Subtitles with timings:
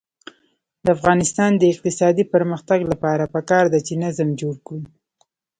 [0.85, 4.81] د افغانستان د اقتصادي پرمختګ لپاره پکار ده چې نظم جوړ کړو.